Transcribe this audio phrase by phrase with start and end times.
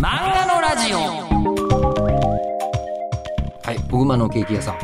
[0.00, 0.98] 漫画のラジオ
[3.64, 4.78] はい、小熊のケーキ屋さん。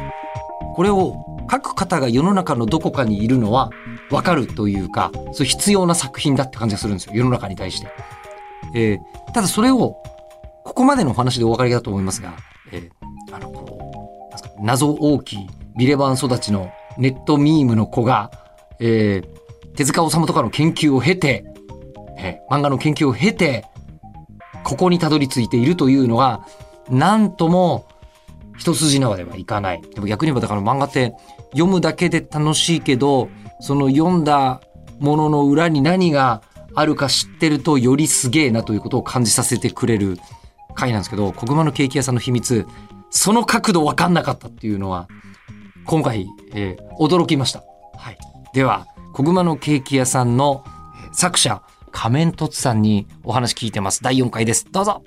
[0.75, 1.15] これを
[1.51, 3.71] 書く方が世の中のどこかにいるのは
[4.11, 7.13] 分かるというか、そう必要な作品だって感じがするんですよ。
[7.15, 7.89] 世の中に対して。
[8.75, 9.01] えー
[9.33, 9.97] ただそれを、
[10.65, 12.35] ここまでのお話でお分かりだと思いますが、
[12.73, 15.47] えーあの、こう、謎大きい
[15.77, 18.31] ビレバン育ちのネットミームの子が、
[18.81, 19.35] えー
[19.77, 21.45] 手塚治虫とかの研究を経て、
[22.19, 23.65] えー漫画の研究を経て、
[24.65, 26.47] ここにたどり着いているというのが、
[26.91, 27.87] なんとも
[28.57, 29.83] 一筋縄ではいかない。
[29.83, 31.15] でも逆に言えばだから漫画って
[31.53, 33.29] 読むだけで楽しいけど、
[33.61, 34.61] その読んだ
[34.99, 36.43] ものの裏に何が
[36.75, 40.19] あるか知ってるとよりすげえなということを感じさせてくれる
[40.75, 42.67] 回なんですけど、小熊のケーキ屋さんの秘密、
[43.11, 45.09] その角度わかんなかったっていうのは、
[45.85, 47.63] 今回、えー驚きました。
[47.97, 48.19] はい。
[48.55, 50.65] では、小熊のケーキ屋さんの
[51.13, 51.63] 作者、
[51.95, 54.03] 仮面凸さんにお話聞いてます。
[54.03, 54.67] 第4回です。
[54.71, 55.03] どうぞ。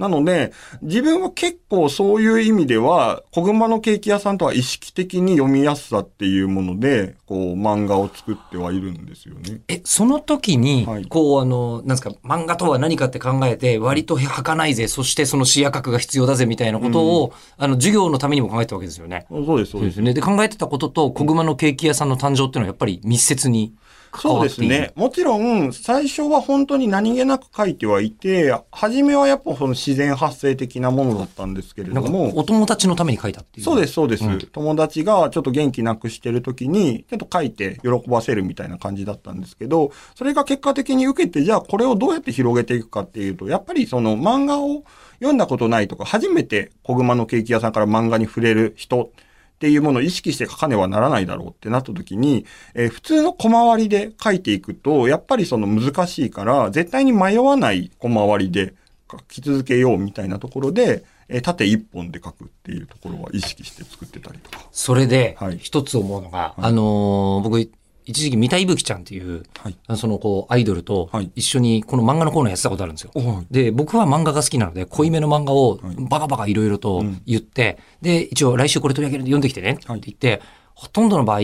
[0.00, 9.60] なので、自分は結構そういう意味では、小熊のケーキ屋さんとは意識的に読みやすさっていうもので、こう漫画を作ってはいるんですよね。
[9.68, 19.26] え、その時に、はいこう、あの、なんですか、漫画とは何かって考えて、割と儚いぜ、そしてその視野角が必要だぜ、みたいなことを、あの、授業のためにも考えたわけですよね。
[19.28, 19.96] そうです、そうです。
[19.96, 20.14] でね。
[20.14, 23.76] で、考えてたことと、小熊のケーキ屋さんの誕生っていうのは、やっぱり密接に関
[24.18, 24.42] そう。
[24.42, 24.92] ですね。
[24.96, 33.64] もちろん、最初は本当に何気なく書いてはいて、初めはやっぱその自然発生的なものだったんですけれども、お友達のために書いたっていう。
[33.64, 44.84] そうです、そうです、うん友達がちょっと元気なくしてる時に、ちょっと書いて喜ばせるみたいな感じだったんですけど、それが結果的に受けて、じゃあこれをどうやって広げていくかっていうと、やっぱりその漫画を
[45.18, 49.12] 読んだことないとか、初めて小熊のケーキ屋さんから漫画に触れる人
[49.60, 58.72] っていうものを意識して書かねばならないだろうってなった時に、えー普通の小回りで書いていくと、やっぱりその難しいから、絶対に迷わない小回りで
[59.10, 64.66] 書き続けようみたいなところで、えー縦一本で書くっていうところは意識して作ってたりとか。
[64.72, 67.70] それではい、一つ思うのが、いあのー僕、
[68.04, 69.76] 一時期三田いぶきちゃんっていう、はい。
[69.96, 71.30] そのこうアイドルとはい。
[71.34, 73.10] 一緒にこの漫画のコーナーやってたことあるんですよ。
[73.14, 73.46] はい。
[73.50, 75.96] で、僕は漫画が好きなので、濃いめの漫画をはい。
[76.08, 80.40] バカバカいろいろと言って、で、一応来週これ取り上げるんで読んできてねってはい言って、
[80.74, 81.40] ほとんどの場合、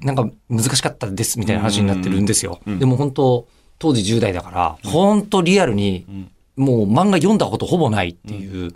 [0.00, 2.60] なんか難しかったですみたいな話になってるんですよ。
[2.66, 2.78] うん。
[2.78, 3.46] でも本当、
[3.78, 6.06] 当時10代だから、本当リアルに、
[6.56, 8.72] もう漫画読んだことほぼないっていう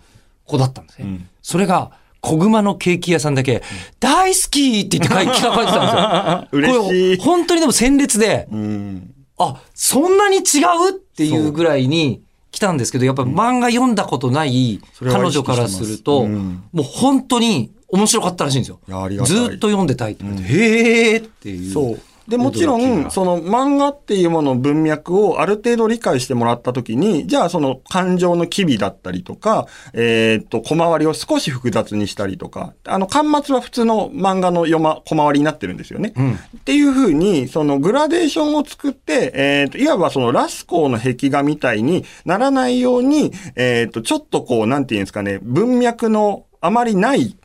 [0.47, 1.09] 子だったんですね。
[1.09, 1.29] うん。
[1.43, 1.93] それが、
[2.25, 3.63] 小熊のケーキ屋さんだけ、
[4.01, 6.71] 大好きって言って書い聞かれてたんですよ。
[6.89, 9.15] 嬉しい本当にでも鮮烈で、うん。
[9.39, 10.43] あ、そんなに違う
[10.91, 18.81] っていうぐらいに来たんですけど、やっぱり漫画読んだことない彼女からすると、うんもう本当に面白かったらしいんですよ。
[18.89, 21.73] ずーっと読んでたいって言って、へーっていう。
[21.73, 22.01] そう。
[22.29, 36.13] で、もちろん、その漫画っていうものの文脈をある程度理解してもらったときに、じゃあその感情の機微だったりとか、えーっと、小回りを少し複雑にしたりとか、あの、端末は普通の漫画の読ま、小回りになってるんですよね。
[36.17, 47.37] うんっていうふうに、そのグラデーションを作って、えーっと、いわばそのラスコーの壁画みたいにならないように、えーっと、ちょっとこう、なんていうんですかね、文脈のあまりない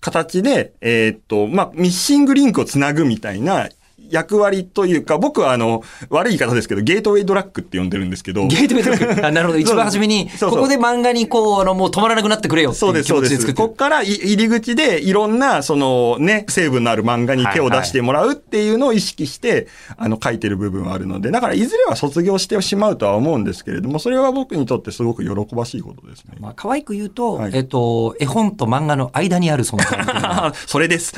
[0.00, 3.68] 形で、えーっと、まあ、ミッシングリンクをつなぐみたいな
[4.12, 9.26] 役割というか、僕はあの、悪い言い方ですけど、ゲートウェイドラッグって呼んでるんですけど、ゲートウェイドラッグ。
[9.26, 9.58] あなるほど。
[9.62, 13.34] 一番初めに、そうそうここで漫画にこう、あの、もう止まらなくなってくれよってそうです、いう気そうです。
[13.34, 26.36] 持ちで作ってるこっからい入り口でいろんな、そのね、成分のある漫画に手を出してもらうっていうのを意識して、あの、書いてる部分はあるので、だからいずれは卒業してしまうとは思うんですけれども、それは僕にとってすごく喜ばしいことですね。
[26.38, 31.14] まあ、可愛く言うと、はいえっと、絵本と漫画の間にある存在 それです。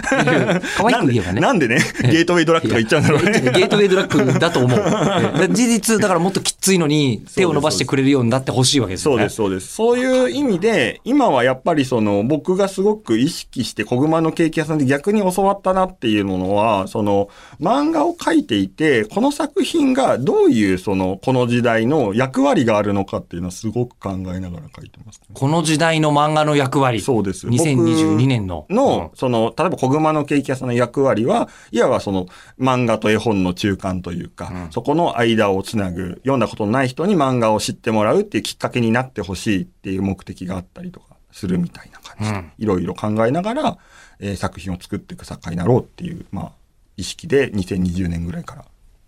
[0.76, 3.40] 可愛く言えばねなんでね、ゲートウェイドラッグと言っちゃうんだろうね。
[3.52, 4.80] ゲートウェイドラッグだと思う。
[5.42, 9.18] え事実、だからもっときついのに手を伸ばしてくれるようになってほしいわけですよね。
[9.18, 9.74] そうです、そうです。
[9.74, 17.28] そういう意味で、今はやっぱりその、僕がすごく意識して、小熊のケーキ屋さんで逆に教わったなっていうものは、その、
[17.60, 25.26] 漫画を描いていて、この作品がどういう、その、この時代の役割があるのかっていうのはすごく考えながら描いてます、ね。
[25.32, 27.00] この時代の漫画の役割。
[27.00, 28.66] そうです2022年の。
[28.70, 32.26] の、その、例えば小熊のケーキ屋さんの役割は、いわばその、
[32.58, 42.32] 漫画と絵本の中間というか、そこの間をつなぐ、読んだことのない人に漫画を知ってもらうっていうきっかけになってほしいっていう目的があったりとかするみたいな感じ。
[42.32, 42.52] で、うん。
[42.58, 43.78] いろいろ考えながら、
[44.20, 46.52] えー作品を作っていく作家になろうっていう、まあ、
[46.96, 48.64] 意識で2020年ぐらいから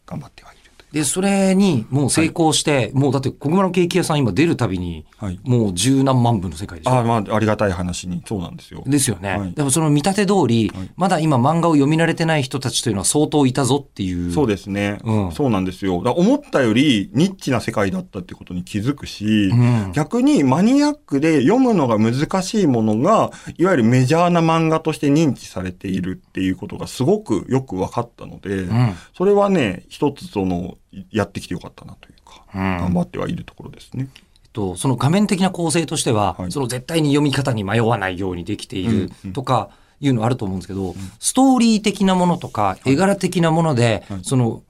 [0.07, 0.66] 頑張ってはいる。
[0.97, 5.39] で、それにもう成功して、もうだって小熊のケーキ屋さん今出るたびに、はい。
[5.45, 8.23] もう十何万部の世界でしょあまあ、ありがたい話に。
[8.27, 8.83] そうなんですよ。
[8.87, 9.37] ですよね。
[9.37, 14.33] はいでもその見立て通り、はいまだ今漫画を読み慣れてない人たちというのは相当いたぞっていう。
[14.33, 14.99] そうですね。
[15.05, 15.97] うんそうなんですよ。
[15.97, 28.95] 思ったよりニッチな世界だったってことに気づくし、うん逆にマニアックで読むのが難しいものが、いわゆるメジャーな漫画として認知されているっていうことがすごくよく分かったので、うん。
[29.15, 30.79] それはね、一つその、
[31.11, 32.61] やってきてよかったなというか、うん。
[32.79, 34.09] 頑張ってはいるところですね。
[34.15, 36.53] えっと、その画面的な構成としては、はい。
[36.53, 39.33] その絶対に読み方に迷わないようにできているうんうん。
[39.33, 39.71] とか
[40.01, 44.21] いうのあると思うんですけど、ストーリー的なものとか、絵柄的なもので、はい。
[44.23, 44.63] その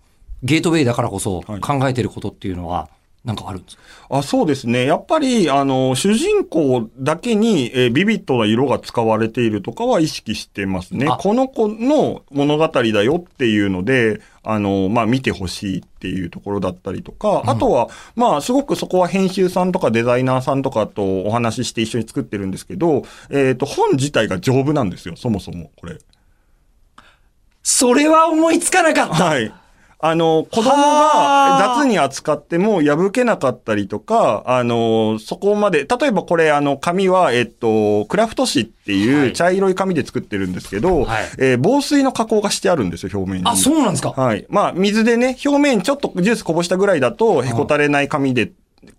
[0.42, 1.60] ゲートウェイだからこそはい。
[1.60, 2.88] 考えてることっていうのは、
[3.26, 4.86] なんかあるんですか、あそうですね。
[4.86, 11.16] やっぱり、あの、主人公だけに、えービビッドな色が使われているとかは意識してますねあ。
[11.16, 25.98] この子の物語だよっていうので、あの、まあ、見てほしいっていうところだったりとか、あとは、まあ、すごくそこは編集さんとかデザイナーさんとかとお話しして一緒に作ってるんですけど、えっ、と、本自体が丈夫なんですよ、そもそも、これ。
[27.64, 29.52] それは思いつかなかったはい。
[29.98, 43.48] あの、子供はあが雑に扱っても破けなかったりとか、あの、そこまで、例えばこれ、あの、紙は、えっと、クラフト紙ってはいいう茶色い紙で作ってるんですけど、はいえー防水の加工がしてあるんですよ、表面に。
[43.48, 44.46] あ、そうなんですか、はい。
[44.48, 48.50] まあ、水でね、表面ちょっとジュースこぼしたぐらいだと、へこたれない紙で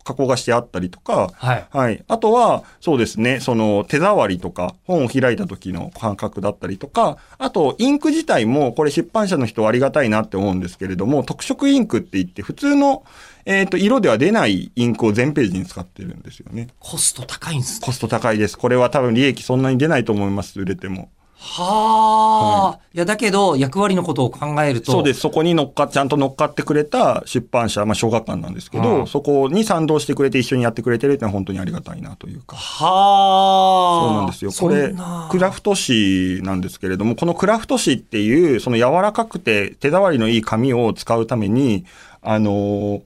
[0.04, 1.68] 加工がしてあったりとか、はい。
[1.69, 2.04] はい。
[2.07, 13.04] あとは、そうですね、その手触りとか、本を開いた時の感覚だったりとか、あと、インク自体も、これ出版社の人はありがたいなって思うんですけれども、特色インクって言って、普通の、
[13.45, 16.68] えっ、と、色では出ないインクを全ページに使ってるんですよね。
[16.80, 18.57] コスト高いんですねコスト高いです。
[18.57, 21.10] これは多分利益そんなに出ないと思います、売れても。
[21.39, 24.92] はあ、い、や、だけど、役割のことを考えると。
[24.92, 25.19] そうです。
[25.19, 32.56] そこに乗っか、ちゃんと乗っかってくれた出版社、まあ、小学館なんですけど、うんそこに賛同してくれて一緒にやってくれてるってのは本当にありがたいなというか。
[32.56, 34.07] はあ。
[34.07, 34.51] そうなんですよ。
[34.51, 34.94] これ
[35.30, 41.86] クラフト紙なんですけれども、このクラフト紙っていう、その柔らかくて手触りのいい紙を使うために、
[42.22, 43.01] あのー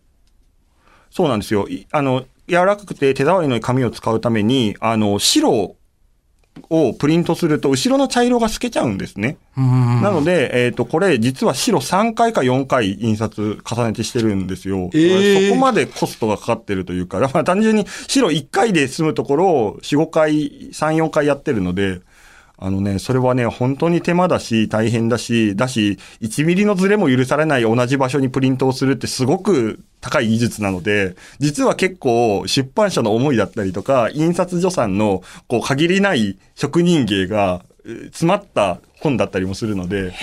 [1.12, 1.68] そうなんですよ。
[1.68, 5.76] いあの、柔らかくて手触りのいい紙を使うために、あの、白を
[7.00, 9.38] プリントすると、後ろの茶色が透けちゃうんですね。
[9.58, 14.90] うんなので、えっ、と、これ、実は白3回か4回印刷重ねてしてるんですよ。
[14.94, 20.32] えーそこまでコストがかかってるというか、だから単純に白1回で済むところを4、5回、
[20.72, 22.02] 3、4回やってるので、
[22.64, 40.14] あのね、それはね、本当に手間だし、大変だし、だし、1ミリのズレも許されない同じ場所にプリントをするってすごく高い技術なので、実は結構出版社の思いだったりとか、印刷所さんのこう限りない職人芸が詰まった本だったりもするので。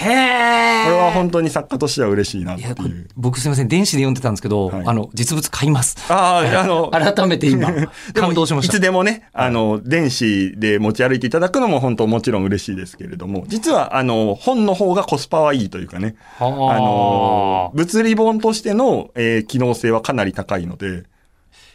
[0.85, 3.09] これは本当に作家としては嬉しいなっていう。
[3.17, 3.69] 僕すみません。
[3.69, 5.97] 電子で読んでたんですけど、はいあの、実物買います。
[6.09, 7.71] ああ、あの、 改めて今、
[8.15, 8.79] 感動しましいつた。
[8.79, 21.05] でもね、あの、電子で持ち歩いていただくのも本当もちろん嬉しいですけれども、実は、あの、本の方がコスパはいいというかね、ああの、物理本としての、えー機能性はかなり高いので、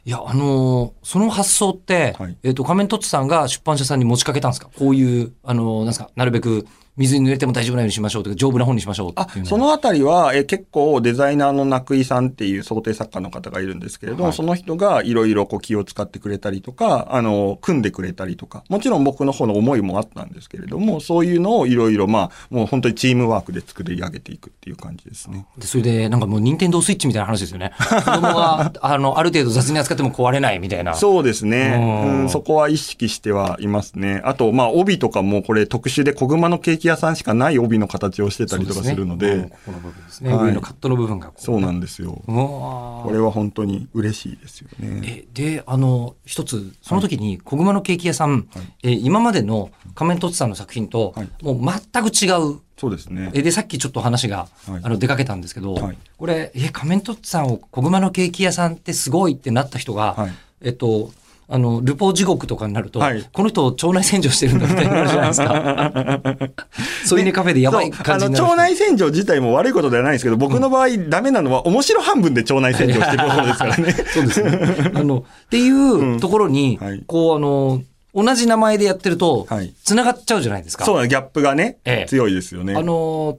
[0.05, 2.38] いや、あのーその発想って、はい。
[2.44, 4.69] えっ、と、仮面凸さんが出版社さんに持ちかけたんですか？
[4.77, 25.46] こういう、あのーなんですか、なるべく水に濡れても大丈夫なようにしましょうとか、丈夫な本にしましょうあそのあたりは、えー結構デザイナーの中井さんっていう想定作家の方がいるんですけれども、はいその人がいろいろこう気を使ってくれたりとか、あの、組んでくれたりとか、もちろん僕の方の思いもあったんですけれども、そういうのをいろいろまあ、もう本当にチームワークで作り上げていくっていう感じですね。
[25.57, 27.72] でそれで、なんかもう、任天堂スイッチみたいな話ですよね。
[27.78, 30.94] 子供が、あの、ある程度雑に扱っても壊れないみたいな。
[30.96, 31.75] そうですね。
[31.77, 34.22] うんうん、そこは意識してはいますね。
[34.25, 40.34] あと、まあ、帯とかもこれ特殊で小熊のケーキ屋さんしかない帯の形をしてたりとかするので、ねうんここの部分ですね。
[40.34, 40.46] はい。
[40.48, 41.32] 上のカットの部分が。
[41.38, 42.22] そうなんですよ。
[42.25, 45.02] これは本当に嬉しいですよね。
[45.04, 48.48] えであの一つその時に小熊のケーキ屋さん、
[48.84, 51.30] え今までの仮面凸さんの作品と、はい。
[51.42, 51.60] もう
[51.92, 52.60] 全く違う。
[52.78, 53.32] そうですね。
[53.34, 54.82] えでさっきちょっと話が、はい。
[54.84, 55.98] あの出かけたんですけど、はい。
[56.18, 60.32] これえ仮面凸さんを小熊のケーキ屋さんってすごいってなった人が、はい。
[60.62, 61.12] えっと
[61.50, 66.21] あのルポ地獄とかになると、はいこの人腸内洗浄してるんだみたいになるじゃないですか。
[67.05, 73.93] そういうねカフェでやばい感じになる腸内洗浄自体も悪いことではないですけど、僕の場合ダメなのは面白半分で腸内洗浄してることですからね。
[74.13, 74.91] そうですね。
[74.95, 77.81] あの、っていうところに、うんはいこう、あの、
[78.15, 80.85] 同じ名前でやってるとはい、繋がっちゃうじゃないですか。
[80.85, 82.75] そうなのギャップがね、ええ強いですよね。
[82.75, 83.38] あの、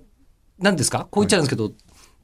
[0.58, 1.06] 何ですか？
[1.10, 1.70] こう言っちゃうんですけど、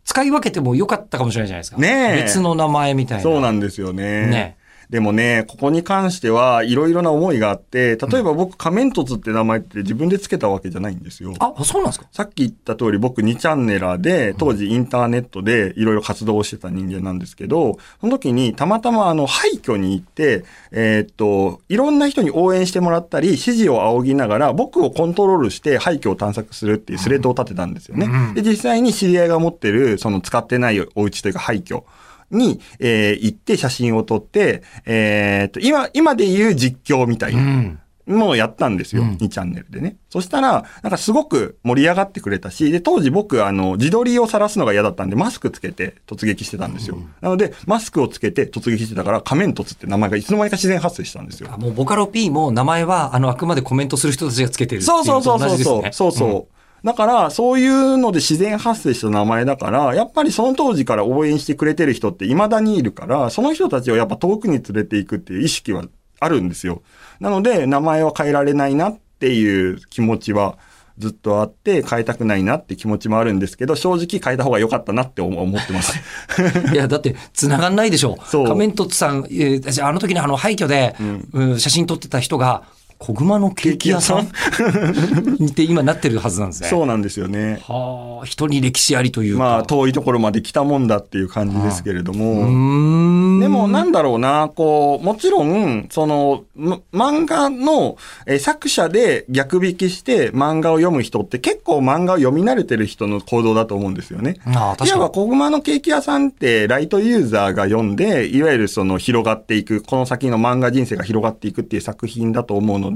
[0.04, 1.78] 使い分けてもよかったかもしれないじゃないですか。
[1.78, 3.22] ねえ別の名前みたいな。
[3.22, 4.26] そうなんですよね。
[4.26, 4.56] ね
[4.90, 11.32] でもね、ここに関してはいろいろな思いがあって、例えば僕、仮面凸って名前って自分で付けたわけじゃないんですよ。
[11.38, 12.06] あ、そうなんですか？
[12.10, 28.06] さっき言った通り僕2チャンネラーで、当時インターネットでいろいろ活動をしてた人間なんですけど、その時にたまたまあの廃墟に行って、えーっと、いろんな人に応援してもらったり、指示を仰ぎながら僕をコントロールして廃墟を探索するっていうスレッドを立てたんですよね。
[28.06, 31.84] うんで、実際に知り合いが持ってる、その使ってないお家というか廃墟。
[32.30, 37.42] に、えー行って写真を撮って、えーっと、今、今で言う実況みたいな。
[37.42, 37.80] ん。
[38.10, 39.02] ものをやったんですよ。
[39.02, 39.96] うん2チャンネルでね。
[40.08, 46.98] そしたら、なんかすごく盛り上がってくれたし、で、当時僕、あの、自撮りを晒すのが嫌だったんで、マスクつけて突撃してたんですよ。
[47.20, 51.56] なので、マスクをつけて突撃してたから、仮面凸って名前がいつの間にか自然発生したんですよあ。
[51.56, 56.59] もうボカロ P も名前は、あの、あくまでコメントする人たちがつけてるそうそうそうそうそう、そうそう。
[56.82, 65.84] だから、そういうので自然発生した名前だから、やっぱりその当時から応援してくれてる人って未だにいるから、その人たちをやっぱ遠くに連れていくっていう意識は
[66.20, 66.82] あるんですよ。
[67.20, 70.58] なので、名前は変えられないなっていう気持ちは
[71.00, 75.98] ずっとあって、変えたくないなって気持ちもあるんですけど、正直変えた方が良かったなって思思ってます。
[76.72, 78.18] いや、だって、繋がんないでしょ。
[78.26, 80.94] そう仮面凸さん、えあの時にあの廃墟で、
[81.32, 82.64] うん写真撮ってた人が、
[83.02, 84.26] 小熊のケーキ屋さん？
[84.26, 86.68] って今なってるはずなんですね。
[86.68, 87.58] そうなんですよね。
[87.66, 89.38] はあ、人に歴史ありというか。
[89.38, 92.42] まあ、遠いところまで来たもんだっていう感じですけれども。
[92.42, 93.40] うーん。
[93.40, 104.36] でもなんだろうな、こう、もちろん、その、ま漫画の、えー作者で逆引きして漫画を読む人って結構漫画を読み慣れてる人の行動だと思うんですよね。
[104.44, 105.26] ああ、確いわば、かに。
[105.26, 112.89] 小熊のケーキ屋さんって、ライトユーザーが読んで、いわゆるその広がっていく、この先の漫画人生が広がっていくっていう作品だと思うので、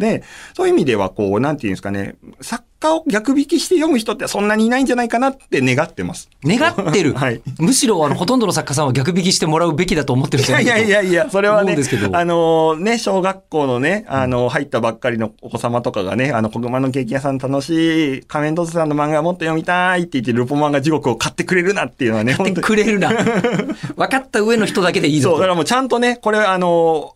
[0.54, 6.28] そういう意味では、こう、なんていうんですかね、作家を逆引きして読む人ってそんなにいないんじゃないかなって願ってます。
[6.44, 7.14] 願ってる？
[7.16, 11.76] はいむしろ、あの、ほとんどの作家さんは逆引きしてもらうべきだと思ってるんじゃないいやいやいやいや、それはね
[12.12, 22.60] あのね、小学校のね、あの、入ったばっかりのお子様とかがね、あの、小熊のケーキ屋さん楽しい、仮面凸さんの漫画もっと読みたいって言って、ルポ漫画地獄を買ってくれるなっていうのはね、って。
[22.60, 23.08] くれるな。
[23.08, 25.42] 分かった上の人だけでいいぞそう、だと。
[25.42, 27.14] からもうちゃんとね、これあの、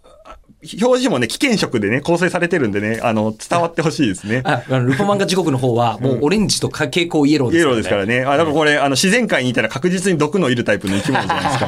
[0.61, 4.43] 表示もね、危険色でね、構成されてるんでね、あの、伝わってほしいですね。
[4.45, 7.71] ああのルポ漫画時刻の方は、もうオレンジと蛍光イエローイエですからね。
[7.71, 8.21] ローですからね。
[8.23, 11.59] あ、だからこれ、あの、自然界にいたら確実に毒のいるタイプの生き物じゃないです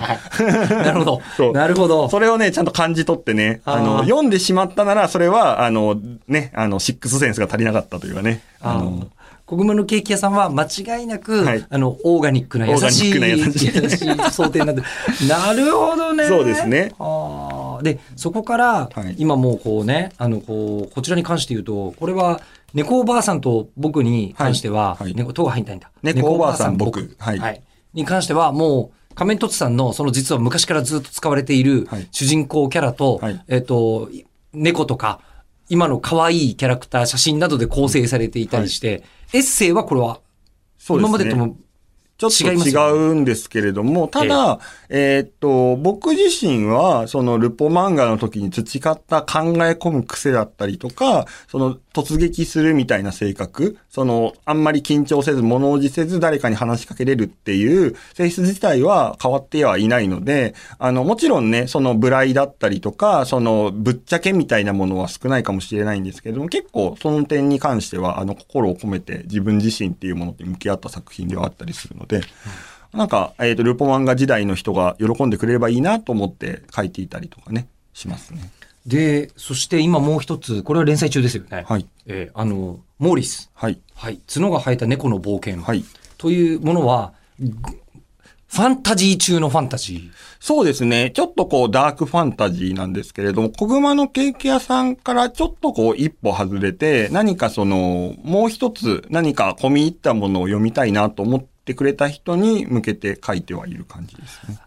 [0.69, 0.75] か。
[0.83, 2.09] なるほど なるほど。
[2.09, 8.41] それをね、ちゃんと感じ取ってね、あの、読んでしまったなら、それは、あの、ね、あの、シックスセンスが足りなかったというかね。
[8.61, 9.07] ああのの、
[9.51, 15.29] 小熊のケーキ屋さんは間違いなく、はいあの、オーガニックな優しい、オーガニックな優しい想定になってる。
[15.29, 16.29] なるほどね。
[16.29, 19.17] そうですねあーで、そこから、はい。
[19.19, 22.41] 今もうこうね、あの、こう、こちらに関して言うと、これは、
[22.73, 25.05] 猫おばあさんと僕に関しては、はい。
[25.05, 25.91] はい猫、とが入んないんだ。
[26.03, 27.17] 猫おばあさん僕。
[27.19, 27.39] はい。
[27.39, 27.63] はい。
[27.95, 32.09] に関しては、もう、仮面凸さんの、その実は昔からずっと使われているはい。
[32.13, 33.45] 主人公キャラと、はい。
[33.49, 34.09] えっ、と、
[34.53, 35.21] 猫とか、
[35.69, 40.21] 今の可愛いキャラクター、写真などで構成されていたりして、エッセイはこれは、
[40.79, 41.17] そうですね。
[41.17, 41.57] 今までとも、
[42.21, 42.31] ちょっ
[42.63, 44.61] と違うんですけれども、ただ、
[44.91, 72.21] えーっと、僕自身は、そのルポ漫画の時に培った考え込む癖だったりとか、その突撃するみたいな性格、その、あんまり緊張せず、物おじせず、誰かに話しかけれるっていう性質自体は変わってはいないので、あの、もちろんね、そのブライだったりとか、その、ぶっちゃけみたいなものは少ないかもしれないんですけれども、結構その点に関しては、あの、心を込めて自分自身っていうものに向き合った作品ではあったりするので、
[72.93, 78.51] なんか、えっ、と、ルポ漫画時代の人が喜んでくれればいいなと思って書いていたりとかね、しますね。
[78.87, 81.65] で、そして今もう一つ、これは連載中ですよね。
[81.67, 81.87] はい。
[82.07, 83.51] えーあの、モーリス。
[83.55, 83.81] はい。
[83.95, 84.21] はい。
[84.33, 85.63] 角が生えた猫の冒険。
[85.63, 85.85] はい。
[86.19, 87.51] というものは、ぐ
[88.47, 90.11] ファンタジー中のファンタジー。
[90.39, 91.11] そうですね。
[91.15, 104.59] ちょっとこう、ダークファンタジーなんですけれども、小熊のケーキ屋さんからちょっとこう、一歩外れて、何かその、もう一つ、何か込み入ったものを読みたいなと思ってくれた人に向けて書いてはいる感じですね。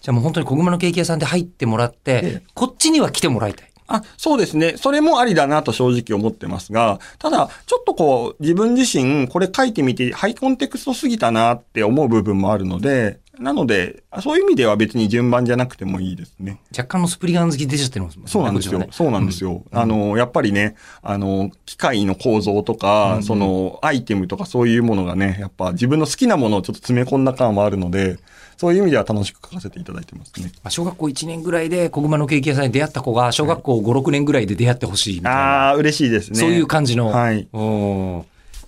[0.00, 3.71] じゃあもう本当に小熊のケーキ屋さんで入ってもらって、ええこっちには来てもらいたい。
[3.86, 4.74] あ、そうですね。
[4.76, 16.60] それもありだなと正直思ってますが、ただ、ちょっとこう、自分自身、これ書いてみて、ハイコンテクストすぎたなって思う部分もあるので、なので、あそういう意味では別に順番じゃなくてもいいですね。
[16.70, 18.30] 若干のスプリガン好き出ちゃってますもんね。
[18.30, 18.78] そうなんですよ。
[18.78, 19.64] ねそうなんですよ。
[19.72, 28.18] あの、やっぱりね、あの、機械の構造とか、その、アイテムとかそういうものがね、やっぱ自分の好きなものをちょっと詰め込んだ感もあるので、
[28.56, 30.52] そういう意味では楽しく書かせていただいてますね。
[30.62, 35.40] まあ、小学校1年ぐらいで小熊のケーキ屋さんに出会った子が、小学校5、6年ぐらいで出会ってほしいみたいな。
[35.40, 36.38] ああ、嬉しいですね。
[36.38, 37.08] そういう感じの。
[37.08, 37.48] はい。
[37.52, 38.24] うん。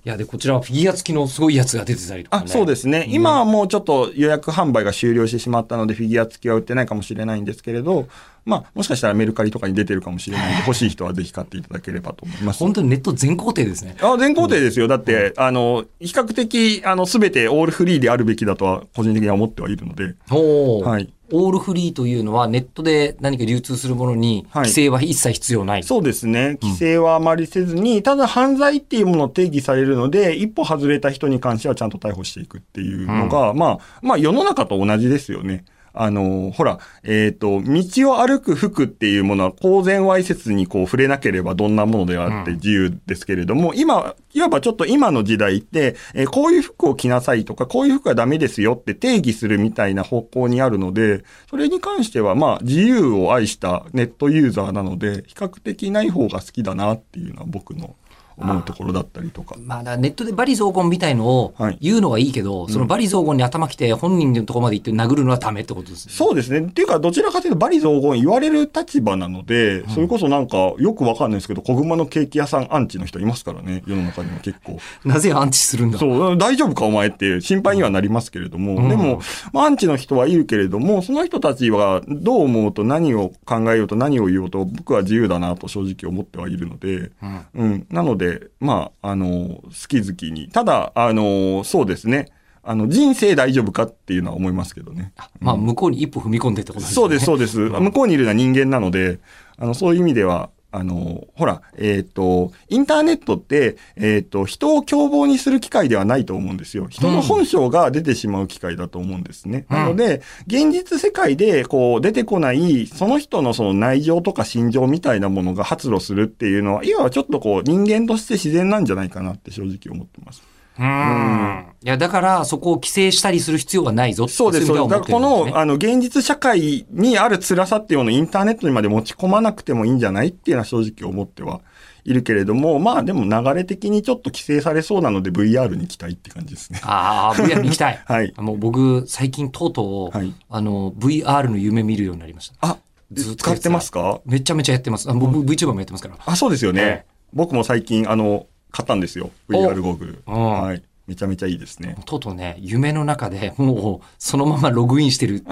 [0.06, 2.44] いや、で、こちらはフィギュア付きのすごいやつが出てたりとか、ね。
[2.46, 3.06] あ、そうですね。
[3.08, 8.06] 今はもうちょっと予約販売が終了してしまったので、フィギュア付きは売ってないかもしれないんですけれど、
[8.44, 12.58] まあ、もしかしたらメルカリとかに出てるかもしれないんで、欲しい人はぜひ買っていただければと思います。
[12.58, 13.96] 本当にネット全工程ですね。
[14.00, 14.88] あ全工程ですよ。
[14.88, 20.14] だって、あの、比較的、あの、すべてオールフリーであるべきだとは、個人的には思ってはいるので。
[20.30, 21.12] おーはい。
[21.32, 25.82] オールフリーというのはネットで何か流通するものにはい規制は一切必要ない。
[25.82, 26.58] そうですね。
[26.62, 35.64] 規制はあまりせずに、ただ犯罪っていうものを定義されるので、一歩外れた人に関してはちゃんと逮捕していくっていうのが、まあ、まあ世の中と同じですよね。
[35.94, 57.94] あの、ほら、えっ、と、道を歩く服っていうものは公然わいせつにこう触れなければどんなものであって自由ですけれども、今、いわばちょっと今の時代って、えーこういう服を着なさいとか、こういう服はダメですよって定義するみたいな方向にあるので、それに関してはまあ自由を愛したネットユーザーなので、比較的ない方が好きだなっていうのは僕の
[58.36, 59.56] 思うところだったりとか。
[59.58, 66.14] まあ、ネットでバリ雑言みたいのをはい言うのはいいけど、そのバリ雑言に頭きて本人のところまで行って殴るのはダメってことですね。
[66.14, 66.60] そうですね。
[66.66, 74.78] っていうか、どちらかというと、バリ雑言言われる立場なので、それこそなんか、よくわかんないですけど、小熊のケーキ屋さんアンチの人いますからね、世の中には結構。
[75.04, 79.20] なぜアンチするんだそう、大丈夫かお前って心配にはなりますけれども、うんでも、
[79.52, 87.86] まあアンチの人はいるけれども、その人たちはどう思うと何を考えようと何を言おうと、僕は自由だなと正直思ってはいるので、うんうん。
[87.90, 88.23] なので、
[88.60, 90.48] まあ、あの、好き好きに。
[90.48, 92.28] ただ、あの、そうですね。
[92.62, 95.12] あの、人生大丈夫かっていうのは思いますけどね。
[95.40, 96.94] まあ、向こうに一歩踏み込んでってことですね。
[96.94, 97.58] そうです、そうです。
[97.68, 99.20] 向こうにいるのは人間なので、
[99.58, 106.88] あの、そういう意味では、あの、ほら、えっ、と、インターネットって、えっ、と、人を凶暴にする機会ではないと思うんですよ。
[106.90, 109.66] 人の本性が出てしまう機会だと思うんですね。
[109.70, 120.42] うんなので、現実世界で、こう、出てこない、その人のその内情とか心情みたいなものが発露するっていうのは、いわばちょっとこう、人間として自然なんじゃないかなって正直思ってます。
[120.78, 121.66] うん。
[121.84, 124.88] いや、だから、そこを規制したりする必要はないぞってそうです、そうです。
[124.88, 131.60] だからこの、ああの、現実社会にある辛さっていうのをインターネットにまで持ち込まなくてもいいんじゃないっていうのは正直思っては
[132.04, 136.80] いるけれども、まあでも流れ的にちょっと規制されそうなので VR に期待って感じですね。
[136.82, 138.02] あー、VR に行きたい。
[138.04, 138.34] はい。
[138.38, 142.56] もう僕、最近とうとう、はいあの、VR の夢見るようになりました。
[142.60, 142.78] あ、
[143.12, 144.20] ずっと使ってますか？
[144.24, 145.08] めちゃめちゃやってます。
[145.08, 146.16] あ僕、VTuber もやってますから。
[146.24, 146.82] あ、そうですよね。
[146.82, 149.30] ええ僕も最近、あの、買ったんですよ。
[149.48, 150.22] VR ゴーグル。
[150.26, 150.82] うんはい。
[151.06, 151.96] めちゃめちゃいいですね。
[152.06, 155.44] とうとうね、夢の中でもう、そのままログインしてる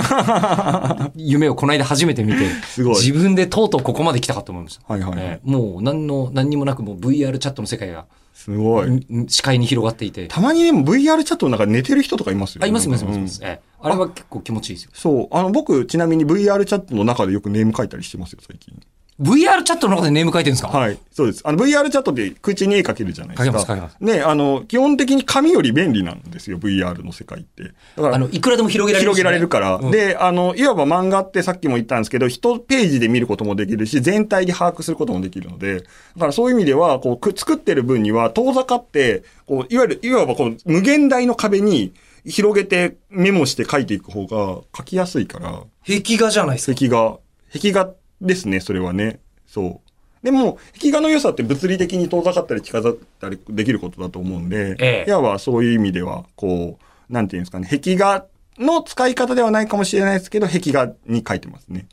[1.15, 4.83] 夢をこの間初めて見て、すごい自分でとうとうここまで来たかと思いました。
[4.91, 8.91] はいはいはいええもう、何の、何にもなくもう VR チャットの世界が、すごい。
[8.91, 10.27] ん視界に広がっていて。
[10.27, 12.65] たまにでも VR チャットの中で寝てる人とかいますよね。
[12.65, 13.41] あ、いますいますいますいうんます。
[13.45, 14.91] ええあれは結構気持ちいいですよ。
[14.95, 15.29] そう。
[15.33, 18.81] あの、僕、ちなみに VR チャットの中でよくネーム書いたりしてますよ、最近。
[19.21, 20.69] VR チャットの中でネーム書いてるんですか？
[20.69, 20.99] はい。
[21.13, 21.43] そうです。
[21.45, 23.59] あの、VR チャットで口に絵描けるじゃないですか。
[23.59, 27.63] 描けます描けますね、あの、基本的に紙より便利なんですよ、VR の世界って。
[27.97, 29.75] だからあの、いくらでも広げられるしね、広げられるから。
[29.77, 35.85] うんで、あの、いわば漫画ってさっきも言ったんですけど、一ページで見ることもできるし、全体で把握することもできるので、だ
[36.21, 41.93] からそういう意味では、こう、く作ってる分には、遠ざかって、こう、いわゆる、いわばこう、無限大の壁に
[42.25, 46.79] 広げてメモして書いていく方が書きやすいから、壁画じゃないですか？
[46.79, 47.19] 壁画。
[47.55, 47.91] 壁画
[48.23, 49.21] ですね、それはね。
[49.47, 50.25] そう。
[50.25, 58.27] でも、壁画の良さって物理的に遠ざかったり近づったりできることだと思うんで、ええいわばそういう意味では、こう、なんていうんですかね、壁画
[58.59, 61.87] の使い方ではないかもしれないですけど、壁画に書いてますね。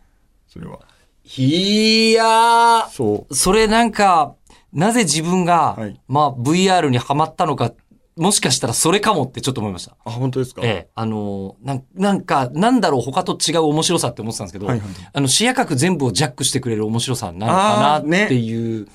[0.47, 0.79] それは。
[1.37, 3.35] いやー、そう。
[3.35, 4.35] それなんか、
[4.71, 7.73] なぜ自分が、はいまあ VR にはまったのか、
[8.19, 9.95] もしかしたらそれかもってちょっと思いました。
[10.03, 10.61] あ、本当ですか？
[10.63, 18.87] ええ、あのーなん、なんか、なんだろう、他と違う面白さって思ってたんですけど、はいはいあの、視野角全部をジャックしてくれる面白さなのかなっていう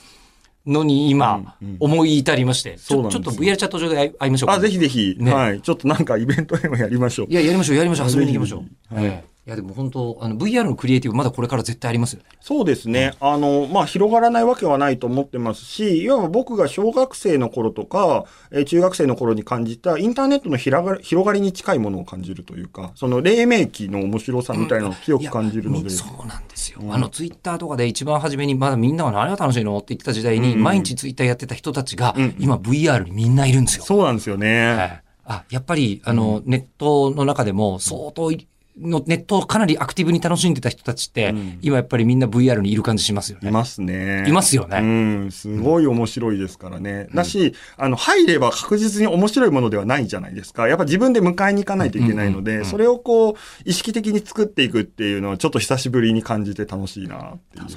[0.66, 1.76] のに今、うんうん。
[1.80, 3.54] 思い至りまして、ちょちょっとそうなんですよ。
[3.54, 4.54] VR チャット上で会いましょうか。
[4.54, 5.32] あ、ぜひぜひ、ね。
[5.32, 5.60] はい。
[5.62, 7.26] ちょっとなんかイベントでもやりましょう。
[7.30, 8.94] いや、やりましょう、やりましょう、あ遊びに行きましょう。
[8.94, 12.24] はいええいや、でも本当、あの、VR のクリエイティブまだこれから絶対ありますよね。
[12.40, 13.12] そうですね。
[13.20, 25.80] あの、まあ、広がらないわけはないと思ってますし、いわば僕が小学生の頃とか、えー中学生の頃に感じたインターネットの広が広がりに近いものを感じるというか、その黎明期の面白さみたいなのを強く感じるので。
[25.82, 26.80] いやそうなんですよ。
[26.90, 33.84] あの、ツイッターとかで一番初めに、まだみんなは何が楽しいのって言ってた時代に、うん毎日ツイッターやってた人たちが、うん今 VR にみんないるんですよ。
[33.84, 34.74] そうなんですよね。
[34.74, 38.46] はいあ、やっぱり、あの、ネットの中でも相当い
[38.80, 43.48] の、ネットをかなりアクティブに楽しんでた人たちって、うん今やっぱりみんな VR にいる感じしますよね。
[43.48, 44.24] いますね。
[44.28, 44.84] いますよねう
[45.26, 47.08] ん、すごい面白いですからね。
[47.14, 50.68] だし、あの、入れば確実に面白いものではないじゃないですか。
[50.68, 53.34] やっぱ自分で迎えに行かないといけないので、うんうんうんそれをこう、
[53.64, 57.34] 意識的に作っていくっていうのは、ちょっと久しぶりに感じて楽しいな。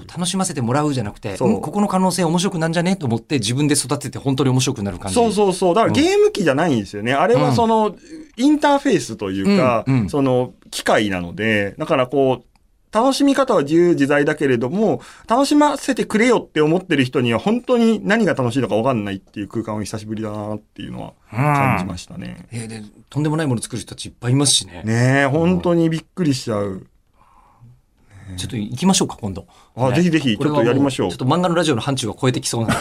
[0.08, 2.96] 楽しませてもらうじゃなくて、ここの可能性面白くなんじゃね？
[2.96, 5.16] と思って自分で育てて本当に面白くなる感じ。
[5.16, 5.76] そうそうそう。
[5.76, 7.14] だからゲーム機じゃないんですよね。
[7.14, 7.96] あれはその、
[8.38, 12.58] インターフェースというか、うんうんその、機械なので、だからこう、
[12.94, 22.46] 楽しみ方は自由自在だけれども、楽しませてくれよって思ってる人には本当に何が楽しいのか分かんないっていう空間は久しぶりだなっていうのは感じましたね。
[22.52, 24.84] えーで、とんでもないもの作る人たちいっぱいいますしね。
[24.86, 26.86] ねえ、本当にびっくりしちゃう。
[28.36, 29.48] ちょっと行きましょうか、今度。
[29.76, 31.18] あ、ねぜひぜひ、ちょっとやりましょうちょっ。
[31.18, 32.74] と漫画のラジオの範疇が超えてきそうな。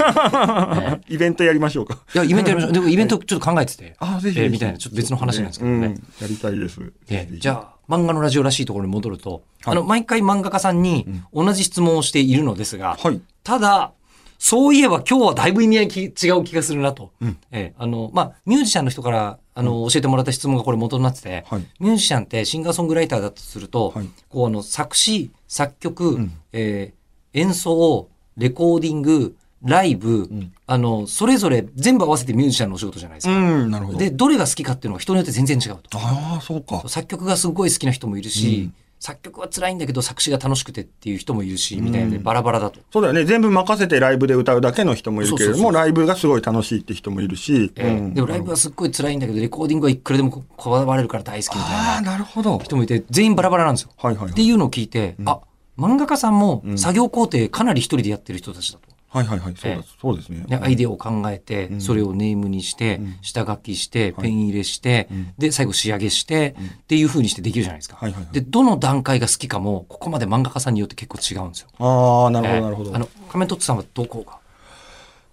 [0.75, 1.99] ね イベントやりましょうか。
[2.15, 2.73] いや、イベントやりましょう。
[2.73, 3.95] でもイベントちょっと考えてて。
[3.99, 4.41] あ、ぜひぜひ。
[4.41, 5.87] えーみたいな、ちょっと別の話なんですけどね。
[5.87, 6.81] うん、やりたいです。
[7.11, 9.41] えーじゃあ、漫画のラジオらしいところに戻ると、はい
[9.73, 13.21] あの、毎回漫画家さんに同じ質問をしているのですが、はい。
[13.43, 13.93] ただ、
[14.39, 17.13] そういえば今日はだいぶ意味合いき違う気がするなと。
[17.21, 21.67] うんえーあの、まあ、ミュージシャンの人から、あの、教えてもらった質問がこれ元になってて、はい。
[21.81, 26.97] ミュージシャンってシンガーソングライターだとすると、はいこうあの作詞、作曲、んえー
[27.39, 33.35] 演奏、レコーディング、ライブ、んあの、それぞれ全部合わせてミュージシャンのお仕事じゃないですか。
[33.35, 33.99] うん、なるほど。
[33.99, 35.99] で、どれが好きかっていうのは人によって全然違うと。
[35.99, 36.83] ああ、そうか。
[36.89, 42.81] 作曲がすごい好きな人もいるし、うん作曲は辛いんだけど作詞が楽しくてっていう人もいるし、みたいなでバラバラだと。
[42.91, 43.27] そうだよね。
[43.27, 47.73] 全部任せてライブで歌うだけの人もいるけれども、ライブがすごい楽しいって人もいるし。
[47.77, 52.59] えーうんでもライブはすっごい辛いんだけど、レコーディングはいくらでもこわれるから大好きみあたいあ、ななるほど。
[52.59, 53.91] 人もいて、全員バラバラなんですよ。
[53.99, 54.33] はいはいはい。
[54.33, 55.41] っていうのを聞いて、あ、
[55.79, 58.96] 漫画家さんもん作業工程かなり一人でやってる人たちだと。
[59.17, 59.55] はいはいはい。
[59.57, 59.97] そうええです。
[60.01, 60.45] そうですね。
[60.47, 67.97] でアイデアを考えて、それをネームにして、下書きして、ペン入れして、で、最後仕上げして、っていう風にしてできるじゃないですか。
[67.97, 71.69] はいはいはいで、どの段階が好きかも、ここまで漫画家さんによって結構違うんですよ。
[71.79, 72.99] ああ、なるほええどなるほどあ。
[72.99, 74.39] の、仮面トッツさんはどこが？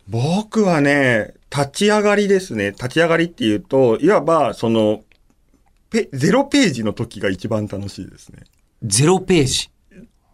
[0.07, 2.71] 僕はね、立ち上がりですね。
[2.71, 5.01] 立ち上がりっていうと、いわば、その、
[5.89, 8.39] ペ、ゼロページの時が一番楽しいですね。
[8.83, 9.69] ゼロページ。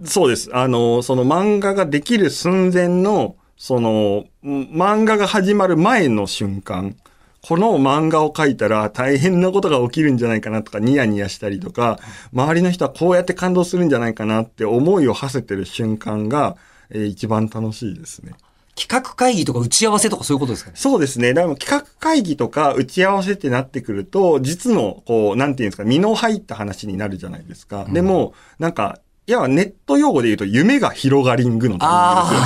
[0.06, 0.50] そうです。
[0.54, 6.96] あの、その漫画ができる寸前の、その、ん漫画が始まる前の瞬間。
[7.42, 11.98] この漫画を描いたら大変なことが起きるんじゃないかなとかニヤニヤしたりとか、
[12.34, 16.58] 周りの人はこうやって感動するんじゃないかなって思いを馳せてる瞬間が、
[16.90, 18.34] えー一番楽しいですね。
[18.76, 20.78] 企画会議とか打ち合わせとかそういうことですかね？
[20.78, 21.34] そうですね。
[21.34, 27.86] だから企画会議とか打ち合わせってなってくると、実の、こう、なんていうんですか、身の入った話になるじゃないですか。
[27.86, 32.39] でも、なんか、いや、ネット用語で言うと、夢が広がりんぐのタイミン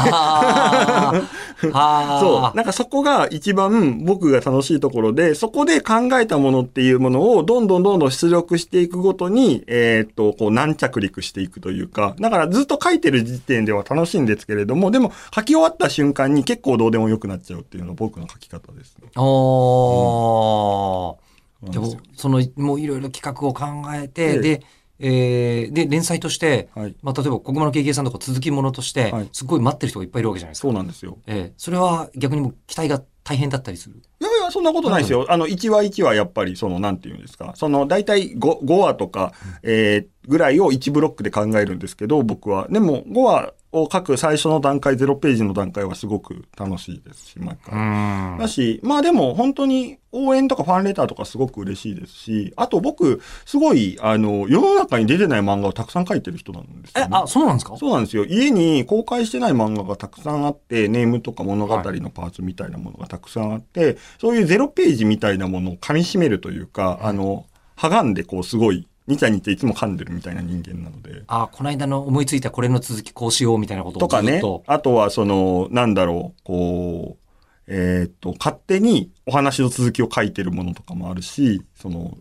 [1.13, 1.27] グで
[1.61, 1.71] すよね。
[2.19, 2.57] そう。
[2.57, 19.07] なんかそこが一番僕が楽しいところで、そこで考えたものっていうものをどんどんどんどん出力していくごとに、えーっと、こう軟着陸していくというか、だからずっと書いてる時点では楽しいんですけれども、でも書き終わった瞬間に結構どうでもよくなっちゃうっていうのが僕の書き方ですね。
[19.15, 21.23] おー。
[21.71, 23.65] でも、その、もういろいろ企画を考
[23.95, 24.61] えて、ええで、
[24.99, 30.67] えーで、連載として、はいまあ、例えば、国語の経験さんとか続きものとして、はいすごい待ってる人がいっぱいいるわけじゃないですか。
[30.67, 31.17] そうなんですよ。
[31.27, 34.01] ええそれは逆にもう期待が大変だったりする？
[34.21, 35.25] いやいや、そんなことないですよ。
[35.29, 37.53] あの、1話1話やっぱり、その、なんていうんですか。
[37.55, 42.67] その、大体 5, 5話とか、えーぐらいを1ブロックで考えるんですけど、僕は。
[42.69, 48.35] でも、5話を書く最初の段階、0ページの段階はすごく楽しいですし、毎回。
[48.35, 57.75] んだし、まあでも本当に応援とかファンレターとかすごく嬉しいですし、あと僕、すごい、あの、世の中に出てない漫画をたくさん書いてる人なんですよ、ね。、えあ、そうなんですか？
[57.77, 58.25] そうなんですよ。
[58.25, 71.23] 家に公開してない漫画がたくさんあって、ネームとか物語のパーツみたいなものがたくさんあって、そういうゼロページみたいなものを噛み締めるというか、あの、はがんでこうすごい、にちゃにちゃいつも噛んでるみたいな人間なので。
[71.27, 74.41] あ、この間の思いついたこれの続きこうしようみたいなことをとかね。
[74.67, 77.23] あとはその、なんだろう、こう、
[77.67, 82.17] えーっと、勝手にお話の続きを書いてるものとかもあるし、その、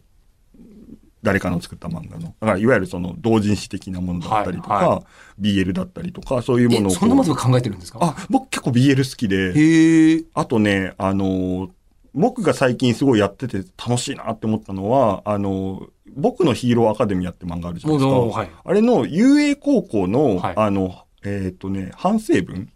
[1.23, 2.35] 誰かの作った漫画の。
[2.40, 5.03] だから、いわゆるその、同人誌的なものだったりとか、はいは
[5.40, 8.01] BL だったりとか、そういうものをそんなこと考えてるんですか？
[8.03, 10.25] あ、僕結構 BL 好きで、へえ。
[10.35, 11.71] あとね、あの、
[12.12, 18.18] 僕が最近すごいやってて楽しいなって思ったのは、あの、僕のヒーローアカデミアって漫画あるじゃないですか。
[18.18, 18.51] はい。
[18.64, 22.68] あれの遊泳高校の、はいあの、えっ、とね、反省文？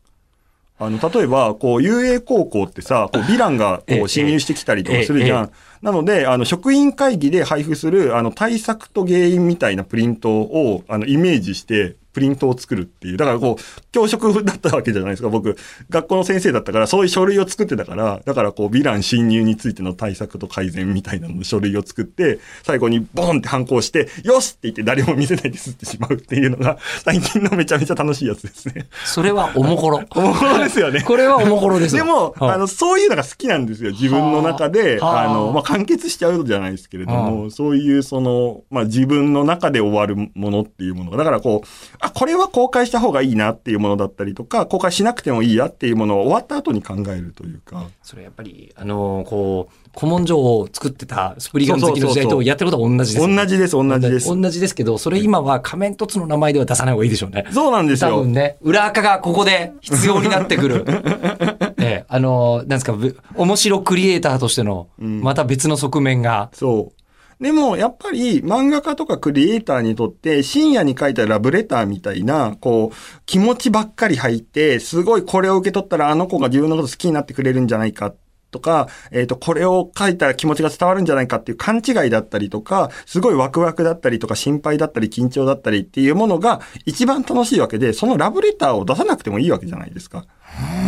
[0.79, 5.47] あの、例えば、こう、遊泳高校ってさ、こう、ヴィランが、ええこう、侵入してきたりとかするじゃん。
[5.47, 13.19] えなので、あの、職員会議で配布する、あの、対策と原因みたいなプリントを、あの、イメージして、プリントを作るっていう。
[13.19, 15.29] だからこう、教職だったわけじゃないですか。
[15.29, 15.55] 僕、
[15.91, 28.87] 学校の先生だったから、そういう書類を作ってたから、だからこう、ヴィラン侵入についての対策と改善みたいなの書類を作って、最後にボンって反抗して、よしって言って誰も見せないで吸ってしまうっていうのが、最近のめちゃめちゃ楽しいやつですね。
[29.05, 30.01] それはおもころ。
[30.15, 31.03] おもろですよね。
[31.03, 33.91] これはおもころですわでも、はいあの、そういうのが好きなんですよ。
[33.91, 41.67] 自分の中で、はああの、まあ、完結しちゃうじゃないですけれどはも、そういう、その、まあ、自分の中で終わるものっていうものが、だからこう、
[42.07, 47.89] あ、これは公開した方がいいなっていうものだったりとか、公開しなくてもいいやっていうものを終わった後に考えるというか。
[48.03, 54.29] それやっぱり、あのーこう、古文書を作ってたスプリガン好きの時代とやってることは同じですよね、同じです、同じです。
[54.29, 57.47] 同じですけど、それ今は仮面凸の名前では出さない方がいいでしょうね。
[57.51, 58.33] そうなんですよ多分。
[58.33, 60.85] ね、裏垢がここで必要になってくる。
[61.79, 67.06] ええ、あの、なんですか、ぶ面白クリエイターとしての、んまた別の側面が、そう。
[67.41, 72.97] でも、やっぱり漫画家とかクリエイターにとって深夜に書いたラブレターみたいな、こう、
[73.27, 78.15] 気持ちばっかり入って、すごいこれを受け取ったらあの子が自分のこと好きになってくれるんじゃないか
[78.57, 90.25] とか、えっ、と、これを書いたら気持ちが伝わるんじゃないかっていう勘違いだったりとか、すごいワクワクだったりとか心配だったり緊張だったりっていうものが一番楽しいわけで、そのラブレターを出さなくてもいいわけじゃないですか。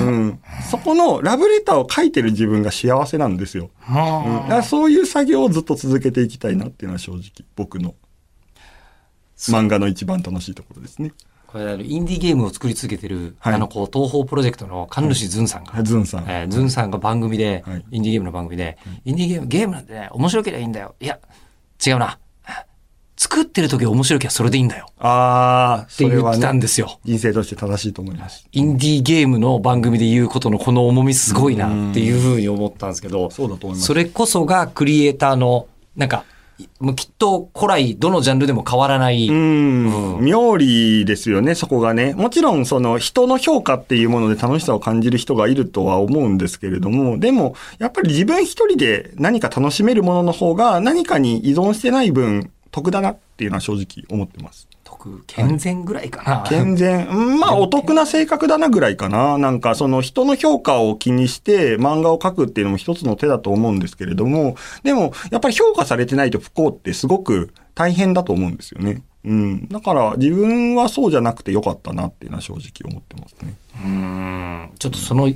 [0.01, 0.41] うん。
[0.71, 3.71] そこのラブレターを書いてる自分が幸せなんですよ。
[3.89, 7.23] うん、だからそういう作業をずっと続けていきたいなっていうのは正直
[7.55, 7.95] 僕の
[9.37, 11.13] 漫画の一番楽しいところですね。
[11.49, 16.25] これあのインディーゲームを作り続けてる、はいあのこう東宝プロジェクトの神主ズンさんが、はいズンさん。
[16.29, 20.95] えーズンさんが番組で、はいインディーゲームの番組で、インディーゲーム、ゲームなんてね、面白ければいいんだよ。
[21.01, 21.19] いや、
[21.85, 22.19] 違うな。
[23.19, 24.87] 作ってる時面白きゃそれでいいんだよ。
[24.99, 27.01] ああ、って言ったんですよ。
[27.05, 28.47] 人生として正しいと思います。
[28.53, 33.87] インディーゲームの番組で言うことのこの重みすごいなっていうふうに思ったんですけど、そうだと思います。
[33.87, 36.25] それこそがクリエイターの、なんか、
[36.81, 42.15] もうきっと古来どのジャンルでも変わらない、うん、うん妙理ですよね、そこがね。
[42.15, 54.69] もちろん、その人の評価っていうもので楽しさを感じる人がいるとは思うんですけれども、でも、やっぱり自分一人で何か楽しめるものの方が何かに依存してない分、得だなっていうのは正直思ってます。
[55.17, 56.45] 得、健全ぐらいかな。
[56.49, 57.09] 健全。
[57.09, 59.39] うんまあ、お得な性格だなぐらいかな。
[59.39, 69.03] なんか、その人の評価を気にして漫画を描くっていうのも一つの手だと思うんですけれども、でも、やっぱり評価されてないと不幸ってすごく大変だと思うんですよね。
[69.25, 69.69] うん。
[69.69, 73.55] だから、自分はそうじゃなくてよかったなっていうのは正直思ってますね。
[73.85, 74.71] うーん。
[74.79, 75.33] ちょっとその、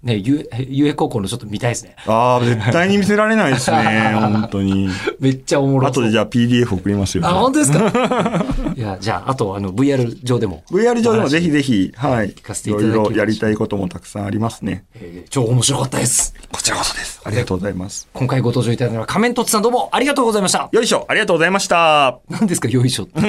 [0.00, 1.96] ね、ゆえ、ゆえ高校のちょっと見たいですね。
[2.06, 4.12] ああ、絶対に見せられないですね。
[4.14, 4.88] 本当に。
[5.18, 6.02] めっちゃおもろそう。
[6.02, 7.26] 後でじゃあ PDF 送りますよ。
[7.26, 7.78] あ、本当ですか？
[8.76, 10.62] いや、じゃあ、あと、あの、VR 上でも。
[10.70, 12.28] VR 上でもぜひぜひ、はい。
[12.30, 14.84] 聞かせていろいいただきましょうろやりたいこともたくさんありますね。
[14.94, 16.32] えー超面白かったです。
[16.52, 17.20] こちらこそです。
[17.24, 18.06] ありがとうございます。
[18.14, 20.68] 今回ご登場いただいたのは仮面凸さんどうもありがとうございました。
[20.70, 22.20] よいしょありがとうございました。
[22.30, 23.18] 何ですか、よいしょって。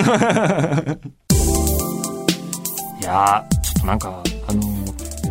[3.01, 4.38] いやー、ちょっとなんか、あのー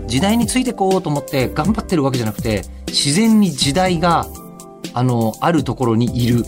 [0.08, 4.26] 時代についてこうと思って頑張ってるわけじゃなくて、自然に時代が、
[4.94, 6.44] あのあるところにいる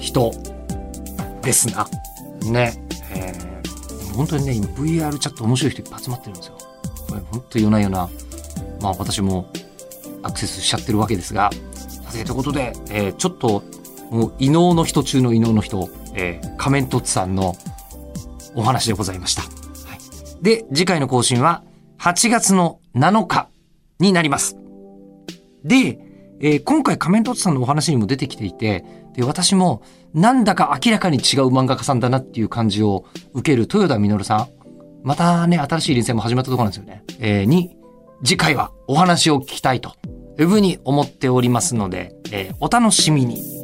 [0.00, 0.32] 人
[1.42, 1.88] ですな。
[2.42, 2.74] ね。
[3.14, 3.32] え
[4.14, 6.58] 本当にね、今 VR チャット面白い人いっぱい集まってるんですよ。
[7.08, 8.08] これ本当夜な夜な、
[8.82, 9.48] まあ私も
[10.22, 11.50] アクセスしちゃってるわけですが、
[12.04, 13.62] さて、ということで、えーちょっと、
[14.10, 17.54] もう、異能の人中の異能の人、えー仮面凸さんの
[18.56, 19.42] お話でございました。
[19.42, 20.42] はい。
[20.42, 21.62] で、次回の更新は
[22.00, 23.48] 8月の7日
[23.98, 24.56] になります。
[25.64, 25.98] で、
[26.40, 29.82] えー今回仮面凸さんのお話にも出てきていて、で、私も
[30.14, 34.48] なんだか明らかに違う漫画家さんだなっていう感じを受ける豊田実さん。
[35.02, 37.04] またね、新しい連載も始まったところなんですよね。
[37.18, 37.76] えーに、
[38.24, 39.94] 次回はお話を聞きたいと
[40.38, 43.57] いうふうに思っておりますので、えーお楽しみに。